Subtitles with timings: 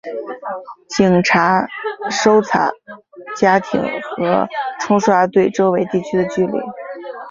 [0.87, 1.67] 警察
[2.09, 2.71] 搜查
[3.37, 4.47] 家庭和
[4.79, 6.53] 冲刷对周围地区的距离。